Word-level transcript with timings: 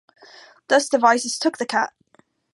Thus, 0.67 0.89
devices 0.89 1.37
that 1.37 1.43
took 1.43 1.57
the 1.59 1.65
Cat. 1.67 1.93